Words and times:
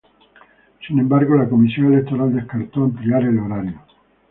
Sin 0.87 0.97
embargo, 0.97 1.35
la 1.35 1.47
Comisión 1.47 1.93
Electoral 1.93 2.33
descartó 2.33 2.85
ampliar 2.85 3.21
el 3.21 3.37
horario. 3.37 3.81